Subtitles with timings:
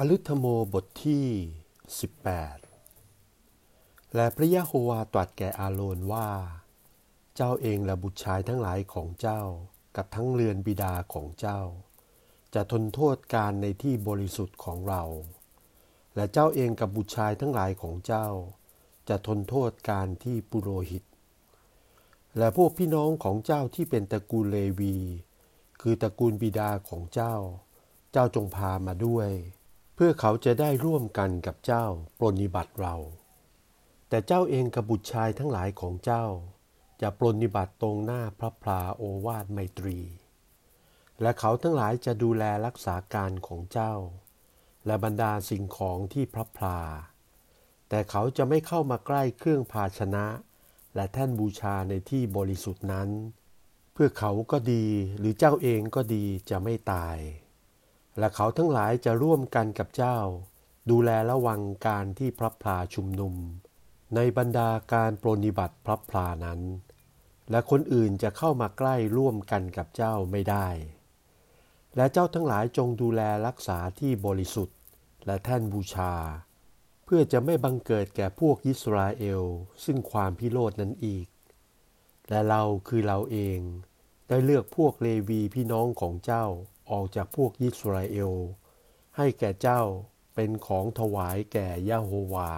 [0.00, 1.26] อลึธโมบทที่
[2.88, 6.30] 18 และพระยะโฮวาตรัสแก่อาโรนว่า
[7.34, 9.42] เจ้าเองและบุตรชายทั้งหลายของเจ้า
[9.96, 11.60] กับทั้งเรือนบิดาของเจ้า
[12.54, 15.02] จะทนโทษการในที่บริสุทธิ์ของเรา
[16.14, 18.26] และเจ้าเองกับบุตรชายทั้งหลายของเจ้า
[19.08, 21.04] จะทนโทษการที่ปุโรหิต
[22.38, 24.96] และพวกพี่น้องของเจ้าที่เป็นตระกูลเลวี
[25.80, 27.34] คือตระกูลบิดาของเจ้า
[28.12, 29.30] เจ้าจงพามาด้วย
[30.02, 31.84] พื่อเขาจะได้ร่วมกันกับเจ้า
[32.18, 32.96] ปรนิบัติเรา
[34.08, 36.24] แต่เจ้าเองกับบุตรชายทั้งหลายของเจ้า
[37.02, 39.98] จะปรนิบัติตรงหน้าพระพลาโอวาทไมตรี
[41.20, 43.94] และเขาทั้งหลายจะดูแลรักษาการของเจ้า
[44.86, 46.80] และบรรดาสิ่งของที่พระพลา
[47.88, 50.26] แต่เขาจะไม่เข้ามาใกล้เครื่องภาชนะ
[50.94, 53.08] และแท่นบูชาในที่บริสุทธิ์นั้น
[53.92, 54.86] เพื่อเขาก็ดี
[55.18, 57.18] หรือเจ้าเองก็ดีจะไม่ตาย
[58.18, 60.18] และเขาทั้งหลายจะร่วมกันกับเจ้า
[60.90, 63.34] ดูแลระวังการที่พระพลาชุมนุม
[64.14, 66.60] ในบรรดาการปรนิบัติพระพลานั้น
[67.50, 70.68] และคนอื่นจะเข้ามาใกล้ร่วมกันกับเจ้าไม่ได้
[71.96, 74.78] และเจ้าทั้งหลายจงดูแลรักษาที่บริสุทธิ์
[75.26, 76.14] และแท่นบูชา
[77.04, 79.42] เพื่อจะไม่บังเกิดแก่พวกยิสราเอล
[79.84, 81.26] ซึ่งความพิโรธนั้นอีก
[82.28, 83.58] และเราคือเราเอง
[84.28, 86.46] ได้เลือกพวกเลวีพี่น้องของเจ้า
[86.90, 88.32] ออกจากพวกยิสราเอล
[89.16, 89.82] ให้แก่เจ้า
[90.34, 92.52] เป็นของถวายแก่ยะโฮวา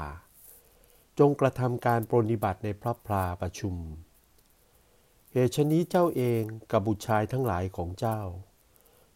[1.18, 3.76] จงกระทำการปรนิบัติในพระพลาประชุม
[5.32, 8.20] เหตุชนี้เจ้าเองกับบุตรชายทั้งหลายของเจ้า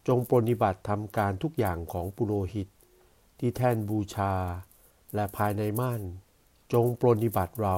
[0.07, 2.67] จงปรนิบัติทำการทุกอย่างของปุโรหิต
[3.39, 4.33] ที่แท่นบูชา
[5.15, 6.01] และภายในม่าน
[6.73, 7.77] จงปรนิบัติเรา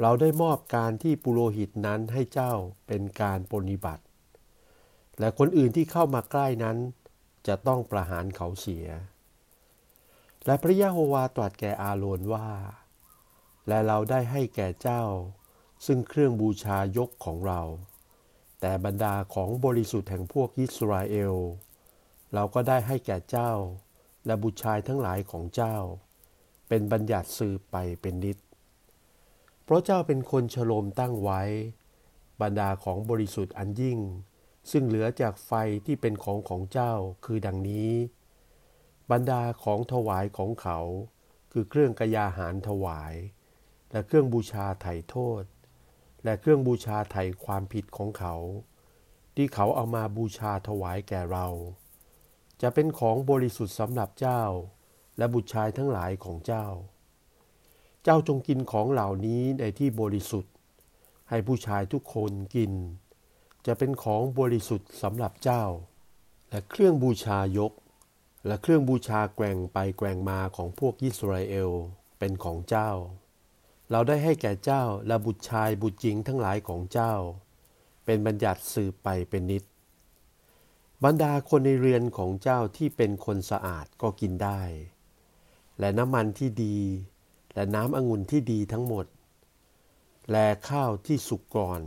[0.00, 2.52] เราได้มอบการที่ปุโรหิตนั้นให้เจ้า
[2.86, 4.02] เป็นการปรนิบัติ
[5.20, 6.76] และคนอื่นที่เข้ามาใกล้นั้น
[7.46, 8.86] จะต้องประหารเขาเสีย
[10.46, 12.48] และพระยะโฮวาตรัสแก่อาโรนว่า
[13.68, 15.02] และเราได้ให้แก่เจ้า
[15.86, 17.62] ซึ่งเครื่องบูชายกของเรา
[18.60, 21.36] แต่บรรดาของบริสุทธิ์แห่งพวกยิสราเอล
[22.34, 23.52] เราก็ได้ให้แก่เจ้า
[24.26, 25.76] และบุตรชายทั้งหลายของเจ้า
[26.68, 28.38] เป็นบัญญัติสืบไปเป็นนิด
[29.64, 31.42] เพราะเจ้าเป็นคนฉโลมตั้งไว้
[32.42, 33.98] บรรดาของบริสุทธิ์อันยิ่ง
[34.70, 35.52] ซึ่งเหลือจากไฟ
[35.86, 36.92] ที่เป็นของของเจ้า
[37.24, 37.92] คือดังนี้
[39.10, 40.78] บรรดาของถวายของเขา
[41.52, 43.14] คือเครื่องกยาหารถวาย
[43.90, 45.42] และเครื่องบูชาไถ่โทษ
[46.24, 48.34] และเครื่องบูชาไถ่ความผิดของเขา
[49.36, 51.48] ที่เขาเอามาบูชาถวายแก่เรา
[52.62, 54.42] จะเป็นของบริสุทธิ์สำหรับเจ้า
[55.18, 56.66] และบุตรชายทั้งหลายของเจ้า
[58.04, 60.52] เจ้าจงกินของเหล่านี้ในที่บริสุทธิ์
[61.28, 62.72] ให้ผู้ชายทุกคนกิน
[63.66, 65.64] จะเป็นของบริสุทธิ์สำหรับเจ้า
[66.50, 67.72] และเครื่องบูชายก
[68.46, 71.70] และเครื่องบูชาแกว่งไปแกว่งมาของพวกยิสราเอล
[72.18, 72.90] เป็นของเจ้า
[73.90, 77.14] เราได้ให้แก่เจ้าและบุตรชายบุตรหญิงทั้งหลายของเจ้า
[78.04, 79.64] เป็นบัญญัติสืบไปเป็นนิด
[81.04, 84.62] บรรดาคนในเรือนของเจ้าที่เป็นคนสะอาดก็กินได้
[85.80, 86.78] และน้ำมันที่ดี
[87.54, 89.06] และน้ำองุ่นที่ดีทั้งหมด
[90.30, 91.80] และข้าวที่สุกก่อน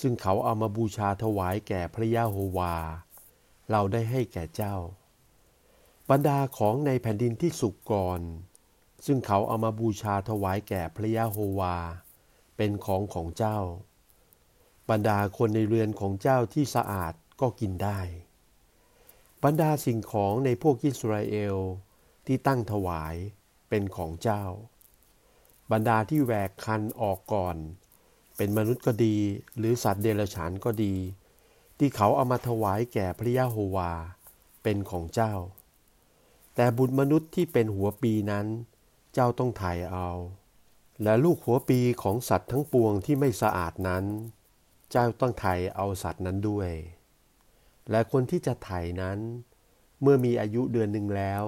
[0.00, 2.76] ซึ่งเขาเอามาบูชาถวายแก่พระยาโฮวา
[3.70, 4.76] เราได้ให้แก่เจ้า
[6.10, 8.20] บรรดาของในแผ่นดินที่สุกก่อน
[9.06, 11.76] ซึ่งเขาเอามาบูชาถวายแก่พระยาโฮวา
[12.56, 13.58] เป็นของของเจ้า
[14.90, 18.00] บรรดาคนในเรือนของเจ้าที่สะอาดก็กินได้
[19.44, 21.56] บรรดาสิ่งของในพวกอิสราเอล
[22.26, 23.14] ที่ตั้งถวาย
[23.68, 24.44] เป็นของเจ้า
[25.70, 27.56] บรรดาที่แหวกคันออกก่อน
[28.40, 29.16] เป็นมนุษย์ก็ดี
[29.58, 30.94] หรือสัตว์เดรัจฉานก็ดี
[31.78, 33.92] ที่เขาเอามาถวายแก่พระยาโฮวา
[34.62, 35.34] เป็นของเจ้า
[36.54, 38.46] แต่บุตรมนุษย์ที่เป็นหัวปีนั้น
[39.14, 40.08] เจ้าต้องถ่ายเอา
[41.02, 44.04] และลูกหัวปีของสัตว์ทั้งปวงที่ไม่สะอาดนั้น
[44.90, 46.70] เจ้าต้องถ่ายเอาสัตว์นั้นด้วย
[47.90, 49.18] และคนที่จะถ่ายนั้น
[50.02, 51.42] เมื่อมีอายุเดือนหนึ่งแล้ว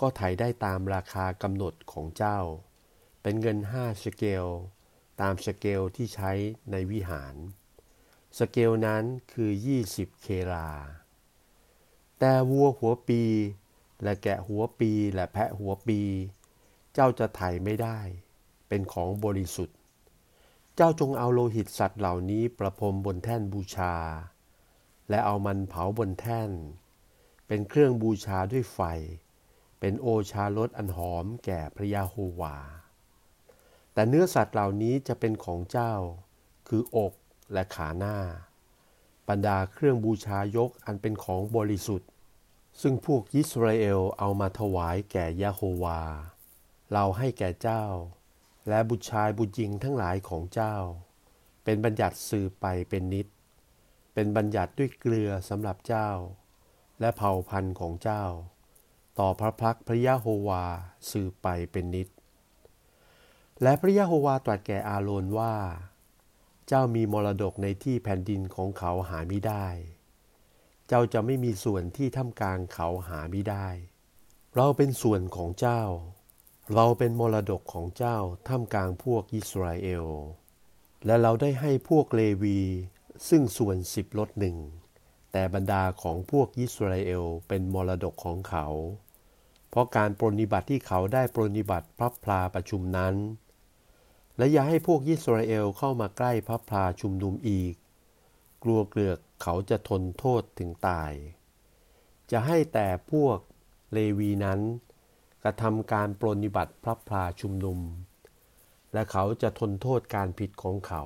[0.00, 2.38] ก็ถ่ายได้ตามราคากำหนดของเจ้า
[3.22, 4.46] เป็นเงินห้าสเกล
[5.20, 6.32] ตามสเกลที่ใช้
[6.70, 7.34] ในวิหาร
[8.38, 9.50] สเกลนั้นคือ
[9.86, 10.70] 20 เคลา
[12.18, 13.22] แต่วัวหัวปี
[14.02, 16.00] และแกะหัวปีและแพะหัวปี
[16.94, 17.98] เจ้าจะไถ่ไม่ได้
[18.68, 19.76] เป็นของบริสุทธิ์
[20.76, 23.94] เจ้าจงเอาโลหิตสัตว์เหล่านี้ประพรมบนแท่นบูชา
[25.08, 26.50] และเอามันเผาบนแท่น
[27.46, 28.80] เป็นเครื่องบูชาด้วยไฟ
[29.80, 32.56] เป็นโอชารสอันหอมแก่พระยาโฮวา
[33.96, 35.94] แต่เนื้อสัตว์เหล่านี้จะเป็นของเจ้า
[36.68, 37.14] คืออก
[37.52, 38.16] และขาหน้า
[39.28, 42.10] บรรดาเครื่องบูชายกอันเป็นของบริสุทธิ์
[42.80, 46.00] ซึ่งพวกยิสราเอลเอามาถวายแก่ยะโฮวา
[46.92, 47.84] เราให้แก่เจ้า
[48.68, 50.76] และบุตรชายบุตรหญิงทั้งหลายของเจ้า
[51.64, 53.26] เป็นบัญญัติสืบไปเป็นนิด
[54.14, 56.08] เป็นบัญญัติด้วยเกลือสำหรับเจ้า
[57.00, 58.24] และเผ่าพันธุ์ของเจ้า
[59.18, 60.64] ต่อพระพักพระยะโฮวา
[61.10, 62.08] สืบไปเป็นนิด
[63.62, 65.54] และพระยะโฮวาตรัสแก่อาโรนว่า
[66.68, 69.66] เจ้ามีมรดกในที่แผ่นดินของเขาหาไม่ได้
[70.88, 73.68] เจ้าจะไม่มีส่วนที่ท่ามกลางเขาหาไม่ได้
[74.56, 75.82] เราเป็นส่วนของเจ้า
[76.74, 78.18] เราเป็นมรดกของเจ้า
[78.48, 80.06] ท่ามกลางพวกอิสราเอล
[81.06, 82.60] และเราได้ให้พวกเลวี
[83.28, 84.56] ซึ่งส่วนสิบลดหนึ่ง
[85.32, 88.66] แต่บรรดาของพวกอิสราเอลเป็นมรดกของเขา
[89.70, 93.14] เพราะการปรนิบัติที่เขาได้ปรนิบัติพระพลาประชุมนั้น
[94.36, 97.74] และอย่าให้พวกอิสราเอลเข้ามาใกล้พระพลาชุมนุมอีก
[98.62, 101.12] กลัวเกลือกเขาจะทนโทษถึงตาย
[102.30, 103.38] จะให้แต่พวก
[103.92, 104.60] เลวีนั้น
[105.42, 107.78] กระทำการปรนิบัติพระพลาชุมนุม
[108.92, 111.02] และเขาจะทนโทษการผิดของเขา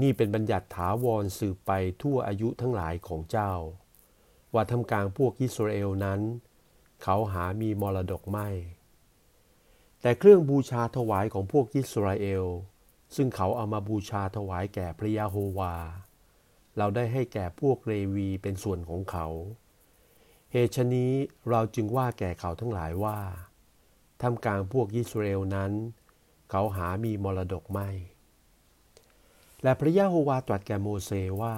[0.00, 1.70] นี่เป็นบัญญัติถาวรสืบไป
[2.02, 3.52] ทั่วอายุทั้งหลายของเจ้า
[4.54, 6.20] ว่าทำกลางพวกอิสราเอลนั้น
[7.02, 8.48] เขาหามีมรดกไม่
[10.02, 12.44] แต่เครื่องบูชาถวายของพวกอิสราเอล
[13.16, 15.74] ซึ่งเขาเอามาบูชาถวายแก่พระยาโฮวา
[16.76, 19.26] เราได้ให้แก่พวกเลวีเป็นส่วนของเขา
[20.52, 21.12] เหตุฉนี้
[21.50, 23.18] เราจึงว่าแก่เขาทั้งหลายว่า
[24.22, 25.72] ทำกลางพวกอิสราเอลนั้น
[26.50, 27.88] เขาหามีมรดกไม่
[29.62, 31.10] และพระยาโฮวาตรัสแก่โมเส
[31.42, 31.56] ว่า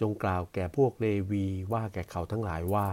[0.00, 2.90] จงกล่าวแก่พวกเลวีว่าแก่เขาทั้งหลายว่า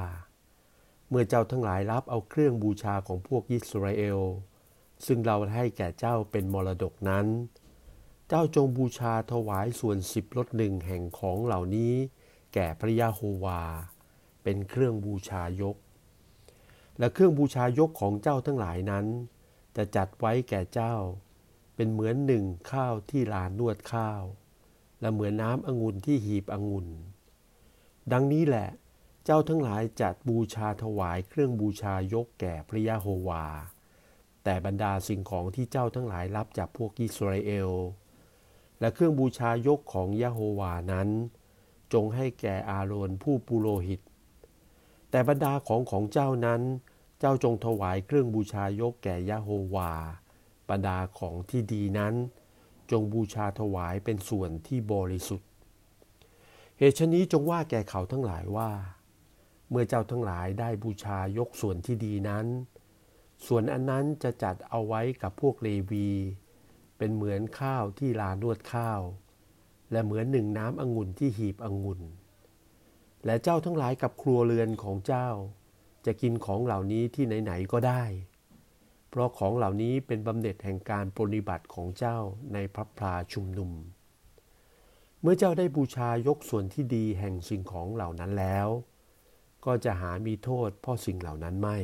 [1.09, 4.19] เมื่อเจ้าทั้งหลายรับเอาเครื่องบูชาของพวกอิสราเอล
[5.05, 7.27] ซึ่งเราให้แก่เจ้าเป็นมรดกนั้น
[8.29, 11.93] เจ้าจงบูชาถวายส่วนสิบลดหนึ่งแห่งของเหล่านี้
[12.53, 13.63] แก่พระยาโฮวา
[14.43, 15.75] เป็นเครื่องบูชายก
[16.99, 19.05] และเครื่องบูชายกของเจ้าทั้งหลายนั้น
[19.75, 20.95] จะจัดไว้แก่เจ้า
[21.75, 24.23] เป็นเหมือนหนึ่งข้าวที่ลานนวดข้าว
[25.01, 26.87] และเหมือนน้ำองุ่นที่หีบองุ่น
[28.11, 28.69] ดังนี้แหละ
[29.25, 33.45] เจ้าทั้งหลายจัดบูชาถวายเครื่องบูชายกแก่พระยาโฮวา
[34.43, 37.71] แต่บรรดาสิ่งของที่เจ้าทั้งหลายรับจากพวกอิสราเอล
[38.79, 41.09] และเครื่องบูชายกของยะโฮวานั้น
[41.93, 44.01] จงให้แก่อาโรนผู้ปุโรหิต
[45.09, 46.61] แต่บรรดาของของเจ้านั้น
[47.19, 49.91] เจ้าจงถวายเครื่องบูชายกแก่ยะโฮวา
[50.69, 52.13] บรรดาของที่ดีนั้น
[52.91, 55.49] จงบูชาถวายเป็นส่วนที่บริสุทธิ์
[56.77, 58.71] เหตุฉนี้จงว่าแก่เขาทั้งหลายว่า
[59.69, 62.45] เมื่อเจ้าทั้งหลายได้บูชายกส่วนที่ดีนั้น
[63.47, 66.09] ส่วนอันนั้นจะจัดเอาไว้กับพวกเลวี
[66.97, 69.01] เป็นเหมือนข้าวที่ลานวดข้าว
[69.91, 72.01] และเหมือนหนึ่งน้ำองุ่นที่หีบองุ่น
[73.25, 75.29] และเจ้าทั้งหลายกับครัวเรือนของเจ้า
[76.05, 78.03] จะกินของเหล่านี้ที่ไหน ๆ ก็ได้
[79.09, 82.17] เพราะของเหล่านี้เป็นบำเหน็จแห่งการปรนิบัติของเจ้า
[82.53, 83.71] ในพระพลาชุมนุม
[85.21, 88.67] เมื่อเจ้าได้บูชายกส่วนที่ดีแห่งสิ่งของเหล่านั้นแล้ว
[89.65, 91.77] ก็จะหามีโทษเพราะสิ่งเหล่านั้นไม่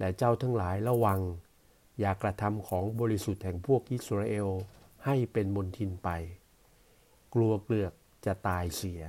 [0.00, 1.20] และเจ้าทั้งหลายระวัง
[2.00, 4.48] อย่ากระทำของบริสุทธิ์แห่งพวกอิสราเอล
[5.04, 6.08] ให้เป็นมนทินไป
[7.34, 7.92] กลัวเกลือก
[8.26, 9.02] จะตายเสีย